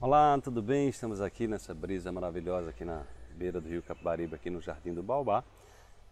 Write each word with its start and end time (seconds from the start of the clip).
Olá, 0.00 0.38
tudo 0.40 0.62
bem? 0.62 0.88
Estamos 0.88 1.20
aqui 1.20 1.48
nessa 1.48 1.74
brisa 1.74 2.12
maravilhosa 2.12 2.70
aqui 2.70 2.84
na 2.84 3.04
beira 3.34 3.60
do 3.60 3.68
rio 3.68 3.82
Capibaribe, 3.82 4.36
aqui 4.36 4.48
no 4.48 4.60
Jardim 4.60 4.94
do 4.94 5.02
Baobá, 5.02 5.42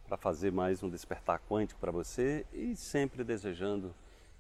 para 0.09 0.17
fazer 0.17 0.51
mais 0.51 0.83
um 0.83 0.91
despertar 0.91 1.41
quântico 1.49 1.79
para 1.79 1.93
você 1.93 2.45
e 2.53 2.75
sempre 2.75 3.23
desejando 3.23 3.95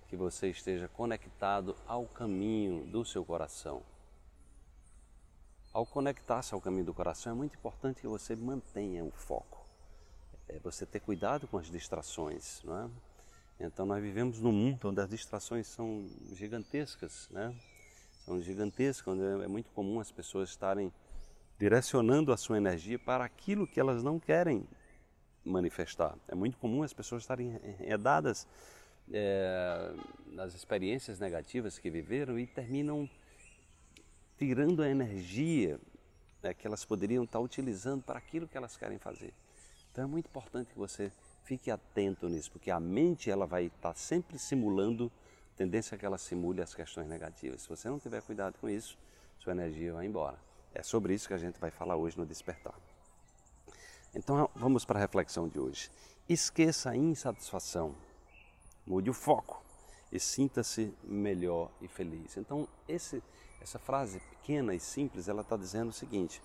que 0.09 0.17
você 0.17 0.48
esteja 0.48 0.88
conectado 0.88 1.77
ao 1.87 2.06
caminho 2.06 2.87
do 2.87 3.04
seu 3.04 3.24
coração. 3.24 3.85
Ao 5.72 5.87
conectar-se 5.87 6.53
ao 6.53 6.60
caminho 6.60 6.87
do 6.87 6.92
coração, 6.92 7.31
é 7.31 7.37
muito 7.37 7.56
importante 7.56 8.01
que 8.01 8.08
você 8.08 8.35
mantenha 8.35 9.04
o 9.04 9.13
foco. 9.13 9.65
É 10.49 10.58
você 10.58 10.85
ter 10.85 10.99
cuidado 10.99 11.47
com 11.47 11.56
as 11.56 11.71
distrações, 11.71 12.65
não 12.65 12.76
é? 12.76 12.90
Então 13.60 13.87
nós 13.87 14.03
vivemos 14.03 14.40
num 14.40 14.51
mundo 14.51 14.88
onde 14.88 15.01
as 15.01 15.08
distrações 15.08 15.69
são 15.69 16.05
gigantescas, 16.33 17.28
né? 17.30 17.55
São 18.27 18.41
gigantescas, 18.41 19.15
onde 19.15 19.45
é 19.45 19.47
muito 19.47 19.70
comum 19.70 20.01
as 20.01 20.11
pessoas 20.11 20.48
estarem 20.48 20.93
direcionando 21.57 22.33
a 22.33 22.37
sua 22.37 22.57
energia 22.57 22.98
para 22.98 23.25
aquilo 23.25 23.69
que 23.69 23.79
elas 23.79 24.03
não 24.03 24.19
querem 24.19 24.67
manifestar. 25.45 26.19
É 26.27 26.34
muito 26.34 26.59
comum 26.59 26.83
as 26.83 26.93
pessoas 26.93 27.23
estarem 27.23 27.55
enredadas 27.81 28.47
é, 29.12 29.95
nas 30.27 30.55
experiências 30.55 31.20
negativas 31.20 31.79
que 31.79 31.89
viveram 31.89 32.37
e 32.37 32.48
terminam 32.48 33.09
tirando 34.37 34.83
a 34.83 34.89
energia 34.89 35.81
né, 36.43 36.53
que 36.53 36.67
elas 36.67 36.84
poderiam 36.84 37.23
estar 37.23 37.39
utilizando 37.39 38.03
para 38.03 38.19
aquilo 38.19 38.48
que 38.48 38.56
elas 38.56 38.77
querem 38.77 38.98
fazer. 38.98 39.33
Então 39.93 40.03
é 40.03 40.06
muito 40.06 40.27
importante 40.27 40.73
que 40.73 40.79
você 40.79 41.12
fique 41.45 41.70
atento 41.70 42.29
nisso, 42.29 42.51
porque 42.51 42.73
a 42.73 42.81
mente 42.81 43.31
ela 43.31 43.47
vai 43.47 43.67
estar 43.67 43.95
sempre 43.95 44.37
simulando 44.37 45.12
tendência 45.56 45.95
é 45.95 45.98
que 45.98 46.05
ela 46.05 46.19
simule 46.19 46.62
as 46.62 46.74
questões 46.74 47.09
negativas. 47.09 47.62
Se 47.62 47.69
você 47.69 47.88
não 47.88 47.98
tiver 47.98 48.23
cuidado 48.23 48.59
com 48.60 48.69
isso, 48.69 48.98
sua 49.38 49.52
energia 49.52 49.92
vai 49.92 50.06
embora. 50.06 50.38
É 50.74 50.83
sobre 50.83 51.14
isso 51.14 51.27
que 51.27 51.34
a 51.34 51.38
gente 51.38 51.59
vai 51.59 51.70
falar 51.70 51.97
hoje 51.97 52.19
no 52.19 52.27
Despertar. 52.27 52.74
Então 54.14 54.48
vamos 54.55 54.84
para 54.84 54.98
a 54.98 55.03
reflexão 55.03 55.48
de 55.48 55.58
hoje. 55.58 55.91
Esqueça 56.28 56.91
a 56.91 56.97
insatisfação, 56.97 57.94
mude 58.86 59.11
o 59.11 59.14
foco 59.14 59.62
e 60.12 60.20
sinta-se 60.20 60.92
melhor 61.03 61.70
e 61.81 61.88
feliz. 61.88 62.36
Então 62.36 62.69
esse, 62.88 63.22
essa 63.61 63.78
frase 63.78 64.20
pequena 64.20 64.75
e 64.75 64.81
simples, 64.81 65.28
ela 65.28 65.42
está 65.42 65.56
dizendo 65.56 65.91
o 65.91 65.92
seguinte: 65.92 66.42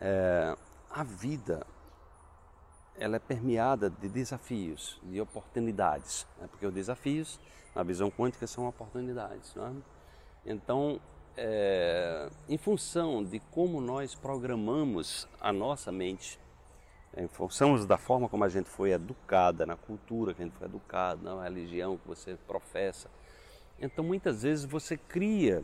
é, 0.00 0.56
a 0.90 1.02
vida 1.02 1.66
ela 2.96 3.16
é 3.16 3.18
permeada 3.18 3.90
de 3.90 4.08
desafios, 4.08 5.00
de 5.02 5.20
oportunidades, 5.20 6.26
né? 6.40 6.46
porque 6.50 6.66
os 6.66 6.72
desafios 6.72 7.40
na 7.74 7.82
visão 7.82 8.10
quântica 8.10 8.46
são 8.46 8.68
oportunidades. 8.68 9.54
Né? 9.54 9.74
Então, 10.44 11.00
é, 11.36 12.28
em 12.48 12.58
função 12.58 13.24
de 13.24 13.40
como 13.50 13.80
nós 13.80 14.14
programamos 14.14 15.26
a 15.40 15.52
nossa 15.52 15.90
mente, 15.90 16.38
em 17.16 17.28
função 17.28 17.84
da 17.86 17.98
forma 17.98 18.28
como 18.28 18.44
a 18.44 18.48
gente 18.48 18.68
foi 18.68 18.92
educada, 18.92 19.66
na 19.66 19.76
cultura 19.76 20.34
que 20.34 20.42
a 20.42 20.44
gente 20.44 20.56
foi 20.56 20.66
educado, 20.66 21.22
na 21.22 21.42
religião 21.42 21.96
que 21.96 22.06
você 22.06 22.36
professa, 22.46 23.10
então 23.80 24.04
muitas 24.04 24.42
vezes 24.42 24.64
você 24.64 24.96
cria 24.96 25.62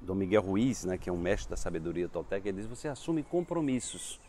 Dom 0.00 0.14
Miguel 0.14 0.42
Ruiz, 0.42 0.84
né, 0.84 0.98
que 0.98 1.08
é 1.08 1.12
um 1.12 1.18
mestre 1.18 1.50
da 1.50 1.56
sabedoria 1.56 2.08
tolteca, 2.08 2.48
ele 2.48 2.58
diz: 2.58 2.66
você 2.66 2.88
assume 2.88 3.22
compromissos. 3.22 4.20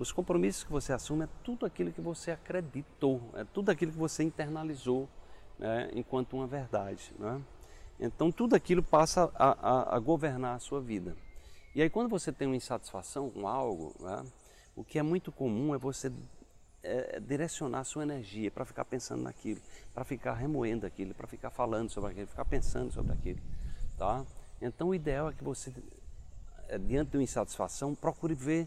Os 0.00 0.10
compromissos 0.10 0.64
que 0.64 0.72
você 0.72 0.94
assume 0.94 1.24
é 1.24 1.28
tudo 1.44 1.66
aquilo 1.66 1.92
que 1.92 2.00
você 2.00 2.30
acreditou, 2.30 3.20
é 3.34 3.44
tudo 3.44 3.68
aquilo 3.68 3.92
que 3.92 3.98
você 3.98 4.22
internalizou 4.22 5.06
né, 5.58 5.90
enquanto 5.92 6.32
uma 6.38 6.46
verdade. 6.46 7.12
Né? 7.18 7.38
Então 8.00 8.32
tudo 8.32 8.56
aquilo 8.56 8.82
passa 8.82 9.30
a, 9.34 9.50
a, 9.50 9.96
a, 9.96 9.98
governar 9.98 10.56
a 10.56 10.58
sua 10.58 10.80
vida. 10.80 11.14
E 11.74 11.82
aí 11.82 11.90
quando 11.90 12.08
você 12.08 12.32
tem 12.32 12.48
uma 12.48 12.56
insatisfação 12.56 13.28
com 13.28 13.46
algo, 13.46 13.94
né, 14.00 14.24
o 14.74 14.82
que 14.82 14.98
é 14.98 15.02
muito 15.02 15.30
comum 15.30 15.74
é 15.74 15.78
você 15.78 16.10
é, 16.82 17.20
direcionar 17.20 17.80
a 17.80 17.84
sua 17.84 18.02
energia 18.02 18.50
para 18.50 18.64
ficar 18.64 18.86
pensando 18.86 19.22
naquilo, 19.22 19.60
para 19.92 20.02
ficar 20.02 20.32
remoendo 20.32 20.86
aquilo, 20.86 21.14
para 21.14 21.26
ficar 21.26 21.50
falando 21.50 21.90
sobre 21.90 22.12
aquilo, 22.12 22.26
ficar 22.26 22.46
pensando 22.46 22.90
sobre 22.90 23.12
aquilo. 23.12 23.40
Tá? 23.98 24.24
Então 24.62 24.88
o 24.88 24.94
ideal 24.94 25.28
é 25.28 25.34
que 25.34 25.44
você, 25.44 25.70
é, 26.68 26.78
diante 26.78 27.10
de 27.10 27.18
uma 27.18 27.22
insatisfação, 27.22 27.94
procure 27.94 28.34
ver 28.34 28.66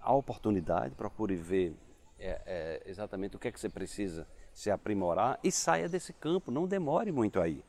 a 0.00 0.12
oportunidade, 0.12 0.94
procure 0.94 1.36
ver 1.36 1.76
é, 2.18 2.40
é, 2.46 2.82
exatamente 2.86 3.36
o 3.36 3.38
que 3.38 3.48
é 3.48 3.52
que 3.52 3.60
você 3.60 3.68
precisa 3.68 4.26
se 4.52 4.70
aprimorar 4.70 5.38
e 5.42 5.52
saia 5.52 5.88
desse 5.88 6.12
campo, 6.12 6.50
não 6.50 6.66
demore 6.66 7.12
muito 7.12 7.40
aí. 7.40 7.62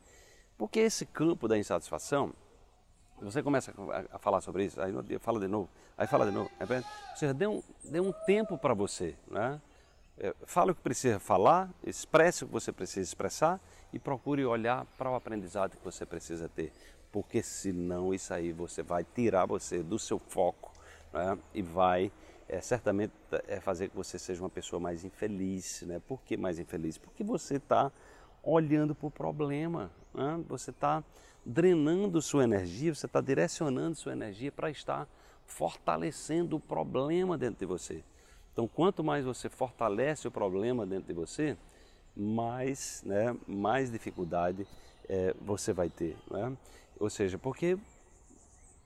Porque 0.58 0.80
esse 0.80 1.06
campo 1.06 1.46
da 1.46 1.56
insatisfação, 1.56 2.32
você 3.20 3.42
começa 3.42 3.72
a 4.12 4.18
falar 4.18 4.40
sobre 4.40 4.64
isso, 4.64 4.80
aí 4.80 4.92
fala 5.20 5.38
de 5.38 5.48
novo, 5.48 5.68
aí 5.96 6.06
fala 6.06 6.26
de 6.26 6.32
novo, 6.32 6.50
ou 6.60 7.16
seja, 7.16 7.32
dê 7.32 7.46
um, 7.46 7.62
dê 7.84 8.00
um 8.00 8.12
tempo 8.26 8.58
para 8.58 8.74
você, 8.74 9.14
né? 9.28 9.60
É, 10.18 10.34
fala 10.44 10.72
o 10.72 10.74
que 10.74 10.82
precisa 10.82 11.18
falar, 11.18 11.70
expresse 11.82 12.44
o 12.44 12.46
que 12.46 12.52
você 12.52 12.70
precisa 12.70 13.00
expressar 13.00 13.58
e 13.90 13.98
procure 13.98 14.44
olhar 14.44 14.84
para 14.98 15.10
o 15.10 15.14
aprendizado 15.14 15.76
que 15.78 15.84
você 15.84 16.04
precisa 16.04 16.46
ter, 16.48 16.72
porque 17.10 17.42
senão 17.42 18.12
isso 18.12 18.34
aí 18.34 18.52
você 18.52 18.82
vai 18.82 19.02
tirar 19.02 19.46
você 19.46 19.82
do 19.82 19.98
seu 19.98 20.18
foco 20.18 20.70
né? 21.12 21.38
e 21.54 21.62
vai 21.62 22.12
é, 22.48 22.60
certamente 22.60 23.12
é 23.46 23.60
fazer 23.60 23.88
que 23.88 23.96
você 23.96 24.18
seja 24.18 24.42
uma 24.42 24.50
pessoa 24.50 24.80
mais 24.80 25.04
infeliz. 25.04 25.82
Né? 25.82 26.00
Por 26.06 26.20
que 26.22 26.36
mais 26.36 26.58
infeliz? 26.58 26.98
Porque 26.98 27.22
você 27.22 27.56
está 27.56 27.92
olhando 28.42 28.94
para 28.94 29.06
o 29.06 29.10
problema, 29.10 29.90
né? 30.12 30.42
você 30.48 30.70
está 30.70 31.04
drenando 31.46 32.20
sua 32.20 32.44
energia, 32.44 32.94
você 32.94 33.06
está 33.06 33.20
direcionando 33.20 33.94
sua 33.94 34.12
energia 34.12 34.50
para 34.50 34.70
estar 34.70 35.08
fortalecendo 35.46 36.56
o 36.56 36.60
problema 36.60 37.38
dentro 37.38 37.60
de 37.60 37.66
você. 37.66 38.02
Então, 38.52 38.66
quanto 38.66 39.04
mais 39.04 39.24
você 39.24 39.48
fortalece 39.48 40.26
o 40.26 40.30
problema 40.30 40.84
dentro 40.84 41.06
de 41.06 41.14
você, 41.14 41.56
mais, 42.16 43.02
né, 43.06 43.36
mais 43.46 43.90
dificuldade 43.90 44.66
é, 45.08 45.34
você 45.40 45.72
vai 45.72 45.88
ter. 45.88 46.16
Né? 46.30 46.56
Ou 46.98 47.08
seja, 47.08 47.38
porque 47.38 47.78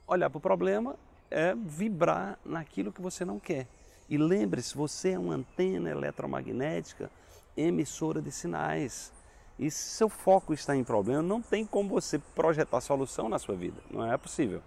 olhar 0.07 0.29
para 0.29 0.39
o 0.39 0.41
problema 0.41 0.97
é 1.35 1.53
vibrar 1.53 2.39
naquilo 2.45 2.93
que 2.93 3.03
você 3.03 3.25
não 3.25 3.41
quer. 3.41 3.67
E 4.09 4.17
lembre-se, 4.17 4.77
você 4.77 5.11
é 5.11 5.19
uma 5.19 5.35
antena 5.35 5.91
eletromagnética 5.91 7.11
emissora 7.57 8.23
de 8.23 8.31
sinais. 8.31 9.13
E 9.59 9.69
se 9.71 9.97
seu 9.97 10.09
foco 10.09 10.55
está 10.55 10.77
em 10.77 10.85
problema, 10.85 11.23
não 11.23 11.43
tem 11.43 11.67
como 11.67 11.89
você 11.89 12.19
projetar 12.19 12.81
solução 12.81 13.29
na 13.29 13.39
sua 13.39 13.57
vida. 13.57 13.81
Não 13.91 14.11
é 14.11 14.17
possível. 14.17 14.63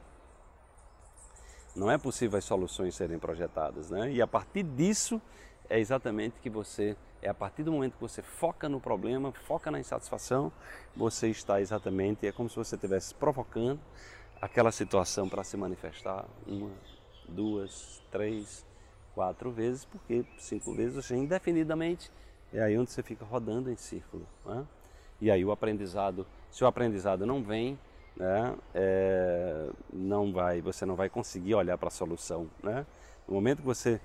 Não 1.74 1.90
é 1.90 1.98
possível 1.98 2.38
as 2.38 2.44
soluções 2.44 2.96
serem 2.96 3.18
projetadas, 3.18 3.90
né? 3.90 4.12
E 4.12 4.22
a 4.22 4.28
partir 4.28 4.64
disso 4.64 5.22
é 5.70 5.80
exatamente 5.80 6.40
que 6.42 6.50
você 6.50 6.98
é 7.22 7.30
a 7.30 7.34
partir 7.34 7.64
do 7.64 7.72
momento 7.72 7.96
que 7.96 8.02
você 8.02 8.22
foca 8.22 8.70
no 8.70 8.80
problema, 8.80 9.32
foca 9.32 9.72
na 9.72 9.80
insatisfação, 9.80 10.52
você 10.96 11.30
está 11.30 11.60
exatamente 11.60 12.28
é 12.28 12.32
como 12.32 12.50
se 12.50 12.56
você 12.56 12.76
estivesse 12.76 13.14
provocando 13.16 13.80
aquela 14.42 14.72
situação 14.72 15.28
para 15.28 15.44
se 15.44 15.58
manifestar 15.58 16.26
uma, 16.46 16.72
duas, 17.28 18.02
três, 18.12 18.66
quatro 19.14 19.52
vezes, 19.52 19.86
porque 19.86 20.26
cinco 20.38 20.74
vezes 20.74 20.96
você 20.96 21.16
indefinidamente 21.16 22.12
é 22.54 22.62
aí 22.62 22.78
onde 22.78 22.92
você 22.92 23.04
fica 23.04 23.26
rodando 23.26 23.72
em 23.72 23.76
círculo. 23.76 24.26
Né? 24.46 24.66
E 25.20 25.32
aí 25.32 25.44
o 25.44 25.52
aprendizado, 25.52 26.26
se 26.52 26.64
o 26.64 26.68
aprendizado 26.68 27.26
não 27.26 27.44
vem, 27.44 27.78
né, 28.16 28.56
é, 28.74 29.70
não 29.92 30.32
vai, 30.32 30.62
você 30.62 30.86
não 30.86 30.96
vai 30.96 31.10
conseguir 31.10 31.56
olhar 31.56 31.78
para 31.78 31.88
a 31.88 31.92
solução. 31.92 32.50
Né? 32.64 32.86
No 33.28 33.34
momento 33.34 33.60
que 33.60 33.66
você 33.66 34.00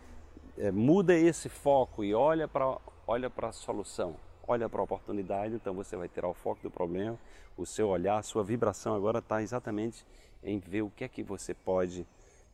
é, 0.59 0.71
muda 0.71 1.15
esse 1.15 1.49
foco 1.49 2.03
e 2.05 2.15
olha 2.15 2.49
para 2.49 2.79
olha 3.07 3.29
para 3.29 3.49
a 3.49 3.53
solução, 3.53 4.17
olha 4.47 4.69
para 4.69 4.81
a 4.81 4.85
oportunidade, 4.85 5.55
então 5.55 5.75
você 5.75 5.97
vai 5.97 6.09
tirar 6.09 6.29
o 6.29 6.35
foco 6.35 6.63
do 6.63 6.71
problema, 6.71 7.19
o 7.57 7.65
seu 7.65 7.89
olhar, 7.89 8.19
a 8.19 8.23
sua 8.23 8.43
vibração 8.43 8.95
agora 8.95 9.19
está 9.19 9.43
exatamente 9.43 10.05
em 10.43 10.59
ver 10.59 10.83
o 10.83 10.91
que 10.91 11.05
é 11.05 11.09
que 11.09 11.23
você 11.23 11.55
pode 11.55 12.07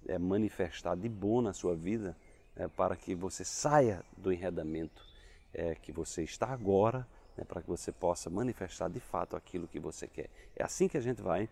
é, 0.07 0.19
manifestar 0.19 0.97
de 0.97 1.09
bom 1.09 1.41
na 1.41 1.53
sua 1.53 1.75
vida 1.75 2.17
é, 2.57 2.69
para 2.69 2.97
que 2.97 3.15
você 3.15 3.45
saia 3.45 4.05
do 4.17 4.33
enredamento 4.33 5.07
é, 5.55 5.75
que 5.75 5.93
você 5.93 6.23
está 6.23 6.49
agora, 6.49 7.07
né, 7.37 7.45
para 7.45 7.63
que 7.63 7.69
você 7.69 7.91
possa 7.91 8.29
manifestar 8.29 8.89
de 8.91 9.01
fato 9.01 9.37
aquilo 9.37 9.67
que 9.67 9.79
você 9.79 10.07
quer. 10.07 10.29
É 10.57 10.65
assim 10.65 10.89
que 10.89 10.97
a 10.97 11.01
gente 11.01 11.23
vai 11.23 11.49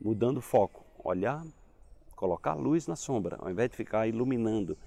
mudando 0.00 0.38
o 0.38 0.42
foco, 0.42 0.84
olhar, 1.02 1.44
colocar 2.14 2.54
luz 2.54 2.86
na 2.86 2.96
sombra, 2.96 3.36
ao 3.40 3.50
invés 3.50 3.70
de 3.70 3.76
ficar 3.76 4.06
iluminando, 4.06 4.78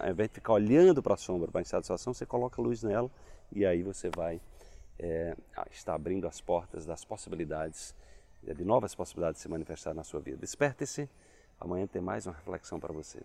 ao 0.00 0.10
invés 0.10 0.28
de 0.28 0.34
ficar 0.34 0.52
olhando 0.52 1.02
para 1.02 1.14
a 1.14 1.16
sombra, 1.16 1.50
para 1.50 1.60
a 1.60 1.62
insatisfação, 1.62 2.14
você 2.14 2.24
coloca 2.24 2.62
luz 2.62 2.82
nela 2.82 3.10
e 3.50 3.66
aí 3.66 3.82
você 3.82 4.08
vai 4.08 4.40
é, 4.98 5.36
estar 5.70 5.94
abrindo 5.94 6.26
as 6.28 6.40
portas 6.40 6.86
das 6.86 7.04
possibilidades 7.04 7.94
de 8.42 8.64
novas 8.64 8.94
possibilidades 8.94 9.38
de 9.38 9.42
se 9.42 9.48
manifestar 9.48 9.94
na 9.94 10.02
sua 10.02 10.20
vida. 10.20 10.36
Desperte-se, 10.36 11.08
amanhã 11.60 11.86
tem 11.86 12.02
mais 12.02 12.26
uma 12.26 12.34
reflexão 12.34 12.80
para 12.80 12.92
você. 12.92 13.20